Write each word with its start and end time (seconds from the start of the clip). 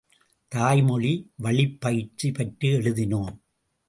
தாய்மொழி 0.47 1.31
வழிப் 1.35 1.81
பயிற்சி 1.81 2.31
பற்றி 2.31 2.69
எழுதினோம். 2.69 3.37